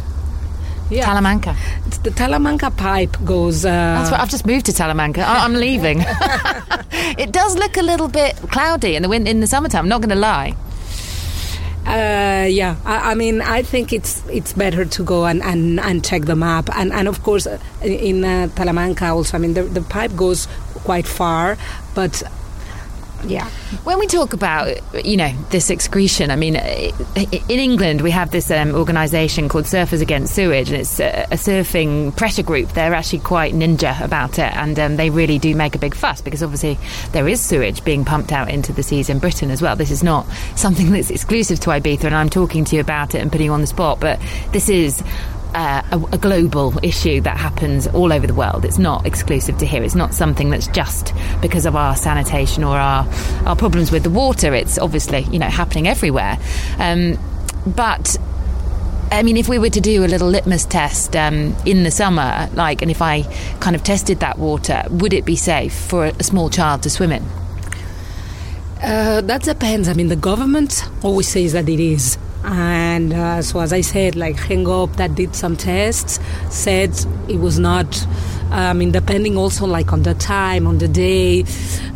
[0.90, 1.04] Yeah.
[1.06, 1.56] Talamanca.
[1.86, 3.64] It's the Talamanca pipe goes.
[3.64, 5.18] Uh, That's what I've just moved to Talamanca.
[5.18, 6.00] I- I'm leaving.
[7.16, 9.84] it does look a little bit cloudy in the win- in the summertime.
[9.84, 10.56] I'm not going to lie.
[11.86, 16.04] Uh, yeah, I, I mean, I think it's it's better to go and, and, and
[16.04, 19.36] check the map, and and of course uh, in uh, Talamanca also.
[19.36, 20.46] I mean, the the pipe goes
[20.84, 21.56] quite far,
[21.94, 22.22] but
[23.24, 23.48] yeah,
[23.84, 28.50] When we talk about, you know, this excretion, I mean, in England we have this
[28.50, 32.72] um, organisation called Surfers Against Sewage, and it's a, a surfing pressure group.
[32.72, 36.22] They're actually quite ninja about it, and um, they really do make a big fuss
[36.22, 36.78] because obviously
[37.12, 39.76] there is sewage being pumped out into the seas in Britain as well.
[39.76, 43.18] This is not something that's exclusive to Ibiza, and I'm talking to you about it
[43.18, 44.18] and putting you on the spot, but
[44.52, 45.02] this is
[45.54, 48.64] uh, a, a global issue that happens all over the world.
[48.64, 49.82] It's not exclusive to here.
[49.82, 53.06] It's not something that's just because of our sanitation or our
[53.46, 54.54] our problems with the water.
[54.54, 56.38] It's obviously you know happening everywhere.
[56.78, 57.18] Um,
[57.66, 58.16] but
[59.12, 62.48] I mean, if we were to do a little litmus test um, in the summer,
[62.54, 63.22] like, and if I
[63.58, 67.10] kind of tested that water, would it be safe for a small child to swim
[67.10, 67.24] in?
[68.82, 69.88] Uh, that depends.
[69.88, 72.18] I mean, the government always says that it is.
[72.44, 76.90] And uh, so, as I said, like GEN-GOB that did some tests said
[77.28, 78.06] it was not.
[78.50, 81.44] I mean, depending also like on the time, on the day.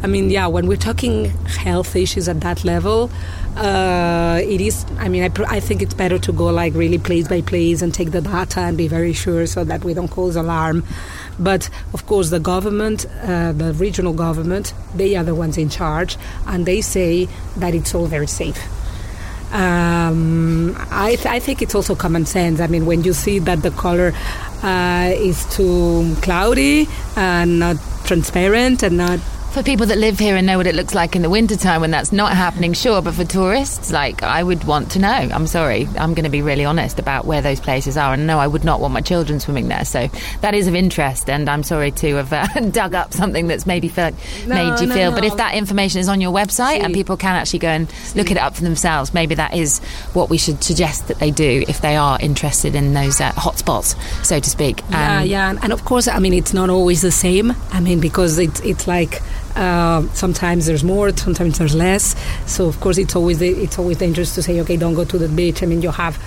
[0.05, 3.11] I mean, yeah, when we're talking health issues at that level,
[3.57, 4.85] uh, it is.
[4.99, 7.83] I mean, I, pr- I think it's better to go like really place by place
[7.83, 10.85] and take the data and be very sure so that we don't cause alarm.
[11.39, 16.17] But of course, the government, uh, the regional government, they are the ones in charge,
[16.47, 18.63] and they say that it's all very safe.
[19.55, 22.61] Um, I, th- I think it's also common sense.
[22.61, 24.13] I mean, when you see that the color
[24.65, 29.21] uh, is too cloudy and not transparent and not
[29.55, 31.93] For people that live here and know what it looks like in the wintertime when
[31.93, 35.09] that's not happening, sure, but for tourists, like, I would want to know.
[35.09, 38.15] I'm sorry, I'm going to be really honest about where those places are.
[38.15, 39.85] And no, I would not want my children swimming there.
[39.85, 40.09] So
[40.41, 43.87] that is of interest, and I'm sorry to have uh, dug up something that's maybe
[43.87, 45.11] felt, No, made you no, feel.
[45.13, 45.15] no.
[45.15, 48.33] But if that information is on your website and people can actually go and look
[48.33, 49.79] it up for themselves, maybe that is
[50.15, 53.95] what we should suggest that they do if they are interested in those uh, hotspots,
[54.25, 54.81] so to speak.
[54.91, 57.55] Yeah, Um, yeah, and- and of course, I mean, it's not always the same.
[57.71, 59.23] I mean, because it's it's like
[59.57, 62.15] uh, sometimes there's more, sometimes there's less.
[62.47, 65.29] So of course, it's always it's always dangerous to say, okay, don't go to the
[65.29, 65.63] beach.
[65.63, 66.19] I mean, you have.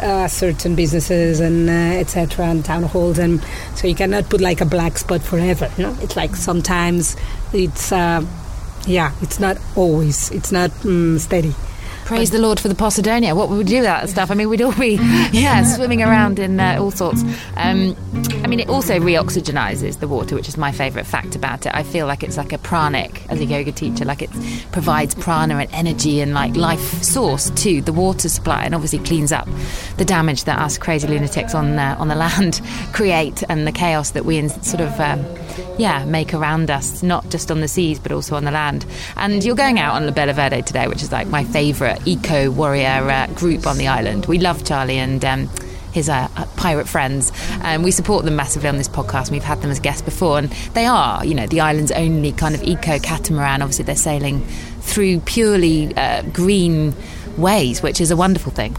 [0.00, 2.46] Uh, certain businesses and uh, etc.
[2.46, 3.40] and town halls and
[3.76, 5.70] so you cannot put like a black spot forever.
[5.76, 5.96] You know?
[6.00, 7.14] It's like sometimes
[7.52, 8.26] it's uh,
[8.86, 10.30] yeah, it's not always.
[10.32, 11.54] It's not mm, steady.
[12.04, 13.34] Praise the Lord for the Posidonia.
[13.34, 14.30] What would we do with that stuff?
[14.30, 14.94] I mean, we'd all be,
[15.32, 17.22] yeah, swimming around in uh, all sorts.
[17.56, 17.96] Um,
[18.42, 21.74] I mean, it also reoxygenizes the water, which is my favourite fact about it.
[21.74, 24.30] I feel like it's like a pranic as a yoga teacher, like it
[24.72, 29.32] provides prana and energy and like life source to the water supply, and obviously cleans
[29.32, 29.48] up
[29.96, 32.60] the damage that us crazy lunatics on uh, on the land
[32.92, 35.00] create and the chaos that we in, sort of.
[35.00, 35.24] Um,
[35.78, 38.86] yeah, make around us, not just on the seas but also on the land.
[39.16, 42.50] And you're going out on La Bella Verde today, which is like my favourite eco
[42.50, 44.26] warrior uh, group on the island.
[44.26, 45.24] We love Charlie and.
[45.24, 45.50] Um,
[45.92, 47.30] his uh, uh, pirate friends.
[47.62, 49.30] Um, we support them massively on this podcast.
[49.30, 52.54] We've had them as guests before, and they are, you know, the island's only kind
[52.54, 53.60] of eco catamaran.
[53.60, 54.40] Obviously, they're sailing
[54.80, 56.94] through purely uh, green
[57.36, 58.74] ways, which is a wonderful thing.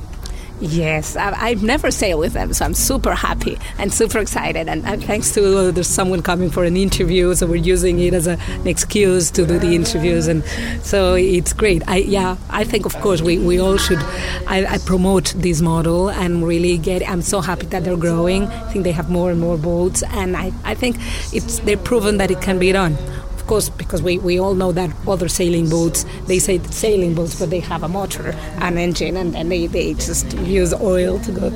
[0.66, 4.70] Yes, I've never sailed with them, so I'm super happy and super excited.
[4.70, 8.14] And, and thanks to uh, there's someone coming for an interview, so we're using it
[8.14, 10.42] as a, an excuse to do the interviews, and
[10.82, 11.84] so it's great.
[11.90, 14.00] I yeah, I think of course we, we all should.
[14.48, 17.08] I, I promote this model and really get.
[17.10, 18.44] I'm so happy that they're growing.
[18.44, 20.96] I think they have more and more boats, and I, I think
[21.34, 22.98] it's they've proven that it can be done
[23.44, 27.38] of course, because we, we all know that other sailing boats, they say sailing boats,
[27.38, 28.30] but they have a motor,
[28.60, 31.50] an engine, and then they, they just use oil to go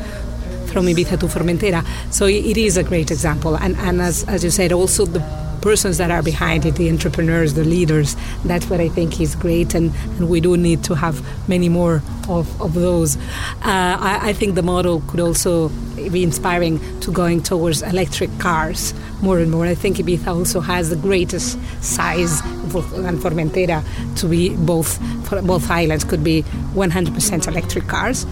[0.67, 1.86] from Ibiza to Formentera.
[2.12, 3.56] So it is a great example.
[3.56, 5.19] And, and as, as you said, also the
[5.62, 9.73] persons that are behind it, the entrepreneurs, the leaders, that's what I think is great.
[9.73, 13.17] And, and we do need to have many more of, of those.
[13.17, 15.69] Uh, I, I think the model could also
[16.12, 19.65] be inspiring to going towards electric cars more and more.
[19.65, 23.84] I think Ibiza also has the greatest size and Formentera
[24.17, 24.99] to be both
[25.43, 28.25] both islands could be 100% electric cars.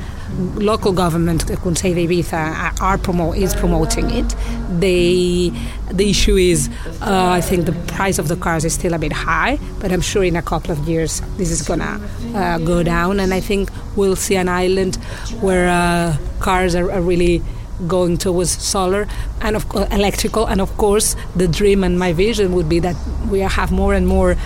[0.56, 4.36] Local government, Consell d'Ibiza, are promote is promoting it.
[4.80, 5.52] They,
[5.92, 6.70] the issue is,
[7.02, 10.02] uh, I think the price of the cars is still a bit high, but I'm
[10.02, 12.02] sure in a couple of years this is gonna
[12.34, 14.96] uh, go down, and I think we'll see an island
[15.42, 17.42] where uh, cars are, are really
[17.88, 19.06] going towards solar
[19.42, 22.96] and of course electrical and of course the dream and my vision would be that
[23.30, 24.38] we have more and more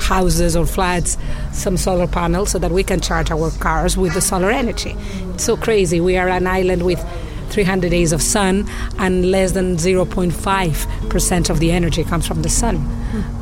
[0.00, 1.16] houses or flats
[1.52, 4.94] some solar panels so that we can charge our cars with the solar energy
[5.34, 7.02] it's so crazy we are an island with
[7.50, 12.76] 300 days of sun and less than 0.5% of the energy comes from the sun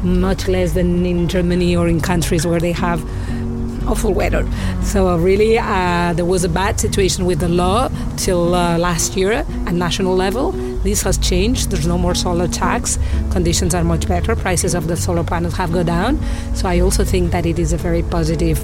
[0.02, 3.02] much less than in Germany or in countries where they have
[3.86, 4.48] awful weather.
[4.82, 9.16] So uh, really, uh, there was a bad situation with the law till uh, last
[9.16, 10.52] year at national level.
[10.84, 11.70] This has changed.
[11.70, 12.98] There's no more solar tax.
[13.32, 14.36] Conditions are much better.
[14.36, 16.22] Prices of the solar panels have gone down.
[16.54, 18.62] So I also think that it is a very positive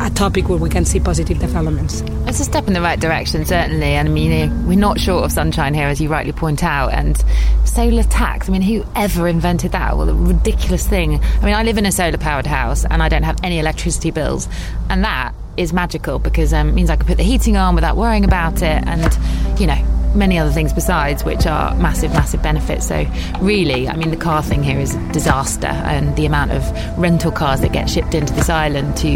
[0.00, 2.02] a topic where we can see positive developments.
[2.26, 3.94] It's a step in the right direction, certainly.
[3.94, 6.92] And I mean, we're not short of sunshine here, as you rightly point out.
[6.92, 7.22] And
[7.64, 9.96] solar tax, I mean, who ever invented that?
[9.96, 11.22] Well, a ridiculous thing.
[11.22, 14.10] I mean, I live in a solar powered house and I don't have any electricity
[14.10, 14.48] bills.
[14.88, 17.96] And that is magical because um, it means I can put the heating on without
[17.96, 18.84] worrying about it.
[18.86, 22.86] And, you know, many other things besides, which are massive, massive benefits.
[22.88, 23.06] So,
[23.40, 27.32] really, I mean, the car thing here is a disaster, and the amount of rental
[27.32, 29.08] cars that get shipped into this island to,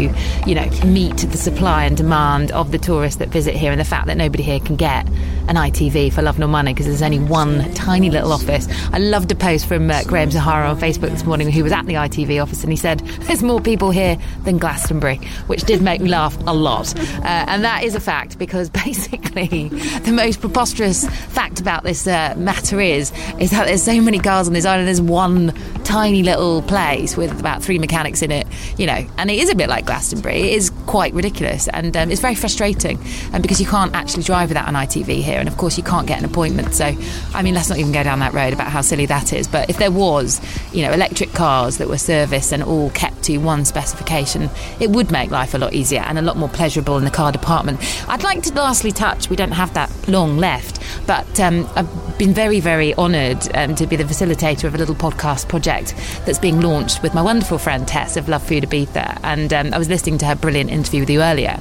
[0.45, 3.85] you know, meet the supply and demand of the tourists that visit here, and the
[3.85, 5.07] fact that nobody here can get
[5.47, 8.67] an ITV for love nor money because there's only one tiny little office.
[8.91, 11.85] I loved a post from uh, Graham Zahara on Facebook this morning who was at
[11.85, 16.01] the ITV office, and he said, "There's more people here than Glastonbury," which did make
[16.01, 19.69] me laugh a lot, uh, and that is a fact because basically
[20.03, 24.47] the most preposterous fact about this uh, matter is is that there's so many cars
[24.47, 24.87] on this island.
[24.87, 29.39] There's one tiny little place with about three mechanics in it, you know, and it
[29.39, 30.41] is a bit like Glastonbury.
[30.41, 34.23] It is quite ridiculous, and um, it's very frustrating, and um, because you can't actually
[34.23, 36.73] drive without an ITV here, and of course you can't get an appointment.
[36.73, 36.95] So,
[37.33, 39.47] I mean, let's not even go down that road about how silly that is.
[39.47, 40.41] But if there was,
[40.73, 45.11] you know, electric cars that were serviced and all kept to one specification, it would
[45.11, 47.79] make life a lot easier and a lot more pleasurable in the car department.
[48.09, 49.29] I'd like to lastly touch.
[49.29, 50.72] We don't have that long left
[51.05, 54.95] but um, I've been very, very honoured um, to be the facilitator of a little
[54.95, 59.19] podcast project that's being launched with my wonderful friend Tess of Love Food Ibiza.
[59.23, 61.59] And um, I was listening to her brilliant interview with you earlier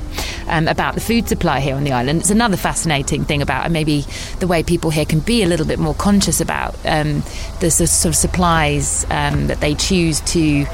[0.48, 2.20] um, about the food supply here on the island.
[2.20, 4.04] It's another fascinating thing about and maybe
[4.40, 7.22] the way people here can be a little bit more conscious about um,
[7.60, 10.66] the sort of supplies um, that they choose to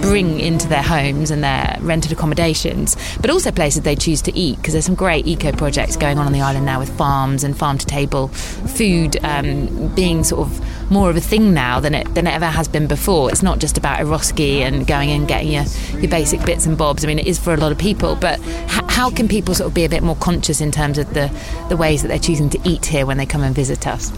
[0.00, 4.56] bring into their homes and their rented accommodations, but also places they choose to eat
[4.56, 7.56] because there's some great eco projects going on on the island now with farms and
[7.56, 12.12] farm to table food um, being sort of more of a thing now than it
[12.14, 13.30] than it ever has been before.
[13.30, 15.64] It's not just about Eroski and going and getting your,
[16.00, 17.04] your basic bits and bobs.
[17.04, 19.68] I mean, it is for a lot of people, but h- how can people sort
[19.68, 21.30] of be a bit more conscious in terms of the,
[21.68, 24.10] the ways that they're choosing to eat here when they come and visit us?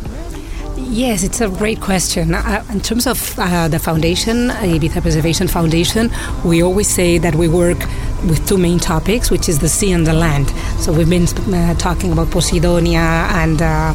[0.86, 2.34] Yes, it's a great question.
[2.34, 6.10] Uh, in terms of uh, the foundation, Ibiza Preservation Foundation,
[6.44, 7.78] we always say that we work
[8.28, 10.50] with two main topics, which is the sea and the land.
[10.78, 13.94] So we've been uh, talking about Posidonia and uh,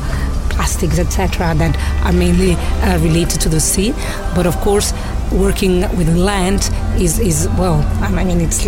[0.50, 3.92] plastics, etc., that are mainly uh, related to the sea.
[4.36, 4.92] But of course,
[5.32, 8.68] working with land is, is well, I mean, it's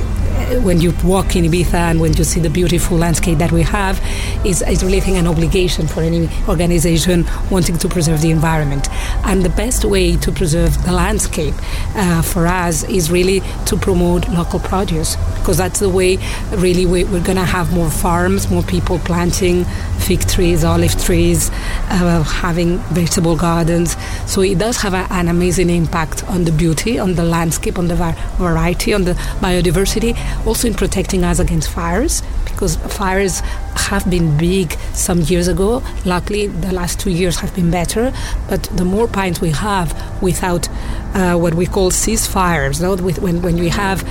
[0.63, 3.99] when you walk in Ibiza and when you see the beautiful landscape that we have,
[4.45, 8.89] is, is really an obligation for any organization wanting to preserve the environment.
[9.25, 11.55] And the best way to preserve the landscape
[11.95, 16.17] uh, for us is really to promote local produce because that's the way
[16.51, 19.65] really we, are going to have more farms, more people planting
[19.99, 21.49] fig trees, olive trees,
[21.89, 23.95] uh, having vegetable gardens.
[24.25, 27.87] So it does have a, an amazing impact on the beauty, on the landscape, on
[27.87, 27.95] the
[28.37, 33.41] variety, on the biodiversity, also in protecting us against fires because fires
[33.75, 35.83] have been big some years ago.
[36.05, 38.13] Luckily, the last two years have been better.
[38.47, 39.87] But the more pines we have
[40.21, 40.69] without
[41.15, 42.95] uh, what we call ceasefires, no?
[42.95, 44.07] With, when, when we have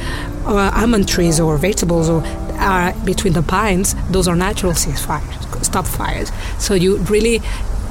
[0.47, 5.87] uh, almond trees or vegetables or uh, between the pines, those are natural ceasefires, stop
[5.87, 6.31] fires.
[6.59, 7.41] So you really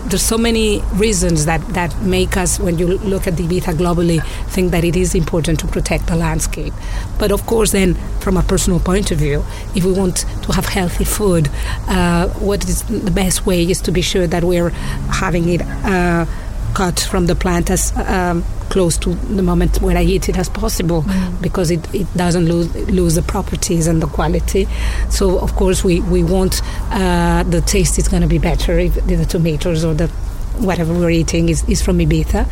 [0.06, 4.24] there's so many reasons that, that make us, when you look at the Ibiza globally,
[4.48, 6.74] think that it is important to protect the landscape.
[7.18, 9.44] But of course, then, from a personal point of view,
[9.76, 11.50] if we want to have healthy food,
[11.88, 14.70] uh, what is the best way is to be sure that we're
[15.12, 15.62] having it.
[15.62, 16.26] Uh,
[16.74, 20.50] cut from the plant as um, close to the moment when I eat it as
[20.50, 21.42] possible mm.
[21.42, 24.68] because it, it doesn't lose lose the properties and the quality.
[25.10, 26.62] So of course we we want
[26.92, 30.12] uh, the taste is going to be better if the tomatoes or the
[30.60, 32.48] whatever we're eating is, is from Ibiza.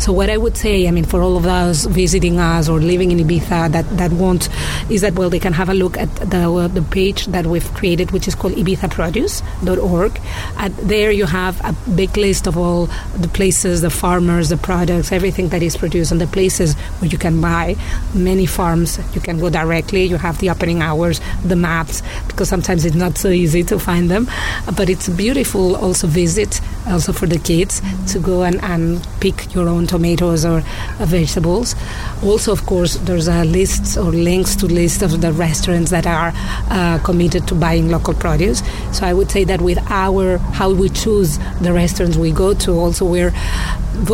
[0.00, 3.10] So what I would say, I mean, for all of us visiting us or living
[3.12, 4.48] in Ibiza that, that want,
[4.90, 7.72] is that, well, they can have a look at the, uh, the page that we've
[7.74, 10.20] created, which is called ibizaproduce.org.
[10.58, 12.86] And there you have a big list of all
[13.16, 17.18] the places, the farmers, the products, everything that is produced, and the places where you
[17.18, 17.76] can buy.
[18.14, 20.04] Many farms, you can go directly.
[20.04, 24.10] You have the opening hours, the maps, because sometimes it's not so easy to find
[24.10, 24.28] them.
[24.76, 27.82] But it's beautiful also visit, also for the kids kids
[28.12, 31.74] to go and, and pick your own tomatoes or uh, vegetables.
[32.22, 36.32] Also, of course, there's a list or links to lists of the restaurants that are
[36.70, 38.62] uh, committed to buying local produce.
[38.96, 42.70] So I would say that with our how we choose the restaurants we go to,
[42.72, 43.34] also we're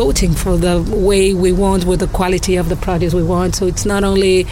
[0.01, 0.75] voting for the
[1.07, 3.55] way we want with the quality of the produce we want.
[3.55, 4.47] So it's not only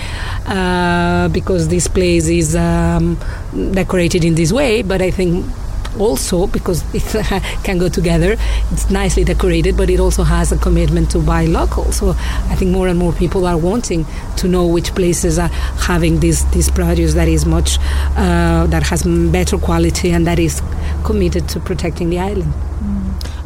[0.45, 3.19] uh, because this place is um,
[3.73, 5.45] decorated in this way, but I think
[5.99, 7.03] also because it
[7.63, 8.35] can go together.
[8.71, 11.91] It's nicely decorated, but it also has a commitment to buy local.
[11.91, 14.05] So I think more and more people are wanting
[14.37, 15.49] to know which places are
[15.87, 17.77] having this this produce that is much
[18.15, 20.61] uh, that has better quality and that is
[21.03, 22.66] committed to protecting the island.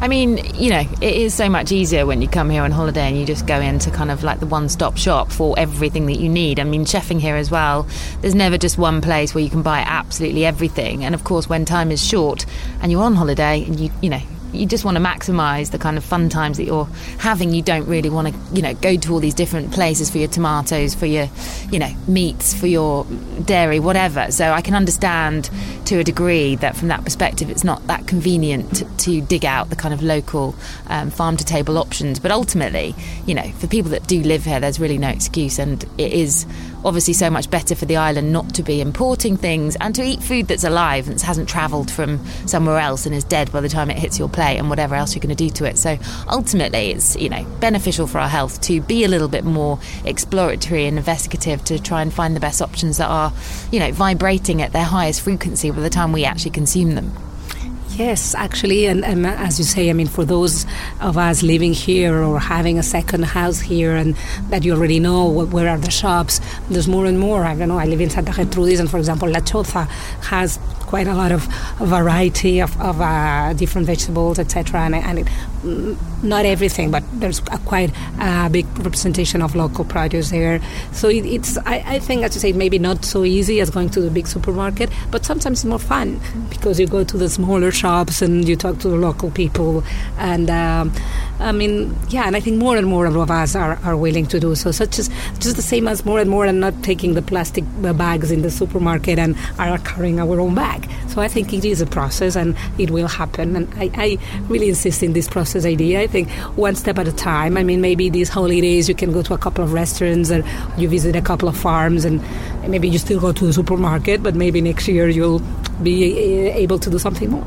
[0.02, 3.06] I mean, you know, it is so much easier when you come here on holiday
[3.06, 6.18] and you just go into kind of like the one stop shop for everything that
[6.18, 6.58] you need.
[6.58, 7.86] I mean, chefing here as well,
[8.20, 11.04] there's never just one place where you can buy absolutely everything.
[11.04, 12.46] And of course, when time is short
[12.80, 14.20] and you're on holiday and you, you know,
[14.52, 16.88] you just want to maximize the kind of fun times that you're
[17.18, 17.54] having.
[17.54, 20.28] You don't really want to, you know, go to all these different places for your
[20.28, 21.28] tomatoes, for your,
[21.70, 23.04] you know, meats, for your
[23.44, 24.30] dairy, whatever.
[24.30, 25.50] So I can understand
[25.86, 29.76] to a degree that from that perspective, it's not that convenient to, dig out the
[29.76, 30.54] kind of local
[30.88, 32.18] um, farm to table options.
[32.18, 32.94] But ultimately,
[33.26, 36.46] you know, for people that do live here, there's really no excuse, and it is
[36.84, 40.22] obviously so much better for the island not to be importing things and to eat
[40.22, 43.90] food that's alive and hasn't travelled from somewhere else and is dead by the time
[43.90, 45.78] it hits your plate and whatever else you're going to do to it.
[45.78, 49.78] So ultimately, it's you know beneficial for our health to be a little bit more
[50.04, 53.32] exploratory and investigative to try and find the best options that are
[53.70, 57.12] you know vibrating at their highest frequency by the time we actually consume them.
[57.96, 60.64] Yes, actually, and, and, as you say, I mean, for those
[61.00, 64.16] of us living here or having a second house here, and
[64.48, 66.40] that you already know where are the shops,
[66.70, 67.44] there's more and more.
[67.44, 67.78] I don't know.
[67.78, 69.86] I live in Santa Gertrudis, and for example, La Choza
[70.24, 70.58] has
[70.92, 71.42] quite a lot of
[71.78, 74.78] variety of, of uh, different vegetables, etc.
[74.82, 75.26] And, and it,
[75.62, 77.90] mm, not everything, but there's a quite
[78.20, 80.60] a big representation of local produce there.
[80.92, 83.88] So it, it's, I, I, think, as you say, maybe not so easy as going
[83.88, 86.20] to the big supermarket, but sometimes it's more fun
[86.50, 89.82] because you go to the smaller shops and you talk to the local people.
[90.18, 90.92] And um,
[91.40, 94.38] I mean, yeah, and I think more and more of us are, are willing to
[94.38, 94.70] do so.
[94.70, 98.30] Such as just the same as more and more and not taking the plastic bags
[98.30, 101.10] in the supermarket and are carrying our own bag back.
[101.10, 103.56] So I think it is a process and it will happen.
[103.56, 104.18] And I, I
[104.48, 106.00] really insist in this process idea.
[106.00, 107.56] I think one step at a time.
[107.56, 110.44] I mean, maybe these holidays you can go to a couple of restaurants and
[110.80, 112.22] you visit a couple of farms and
[112.68, 115.40] maybe you still go to the supermarket, but maybe next year you'll
[115.82, 116.04] be
[116.50, 117.46] able to do something more.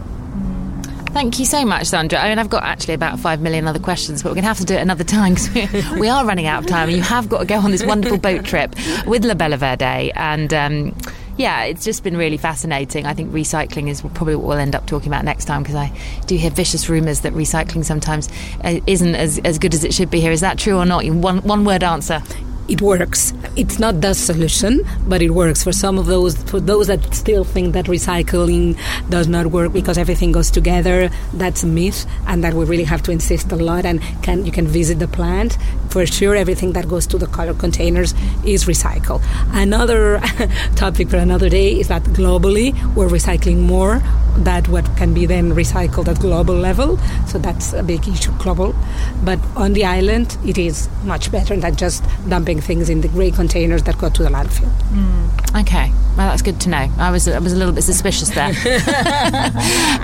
[1.16, 2.20] Thank you so much, Sandra.
[2.20, 4.58] I mean, I've got actually about five million other questions, but we're going to have
[4.58, 6.90] to do it another time because we are running out of time.
[6.90, 8.76] You have got to go on this wonderful boat trip
[9.08, 10.54] with La Bella Verde and.
[10.54, 10.96] Um,
[11.38, 13.06] yeah, it's just been really fascinating.
[13.06, 15.92] I think recycling is probably what we'll end up talking about next time because I
[16.28, 18.30] do hear vicious rumours that recycling sometimes
[18.64, 20.32] uh, isn't as, as good as it should be here.
[20.32, 21.06] Is that true or not?
[21.06, 22.22] One, one word answer.
[22.68, 23.34] it works.
[23.56, 26.42] It's not the solution, but it works for some of those.
[26.44, 28.78] For those that still think that recycling
[29.10, 33.04] does not work because everything goes together, that's a myth, and that we really have
[33.04, 33.86] to insist a lot.
[33.86, 35.58] And can you can visit the plant
[35.96, 36.36] for sure.
[36.36, 39.22] Everything that goes to the color containers is recycled.
[39.54, 40.20] Another
[40.76, 44.02] topic for another day is that globally we're recycling more
[44.48, 46.98] than what can be then recycled at global level.
[47.28, 48.76] So that's a big issue global.
[49.24, 53.32] But on the island, it is much better than just dumping things in the grey
[53.32, 54.74] containers that go to the landfill.
[54.92, 56.90] Mm, okay, well that's good to know.
[56.98, 58.48] I was I was a little bit suspicious there.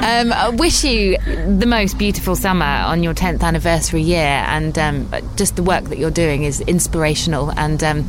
[0.02, 5.10] um, I wish you the most beautiful summer on your 10th anniversary year, and um,
[5.36, 7.52] just the work that you're doing is inspirational.
[7.52, 8.06] And um,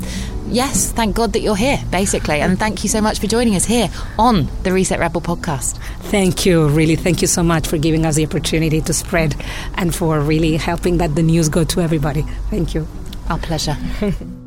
[0.49, 3.65] yes, thank God that you're here, basically, and thank you so much for joining us
[3.65, 3.89] here
[4.19, 5.79] on the Reset Rebel podcast.
[6.11, 6.97] Thank you, really.
[6.97, 9.35] Thank you so much for giving us the opportunity to spread
[9.75, 12.23] and for really helping that the news go to everybody.
[12.51, 12.87] Thank you.
[13.29, 13.77] Our pleasure.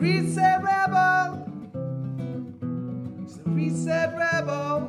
[0.00, 1.44] Reset Rebel.
[3.44, 4.88] Reset Rebel.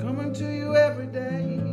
[0.00, 1.69] Coming to you every day.